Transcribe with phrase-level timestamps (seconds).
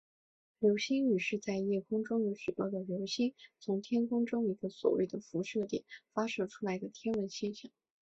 [0.57, 7.69] 流星雨是在夜空中有许多的流星从天空中一个所谓的辐射点发射出来的天文现象。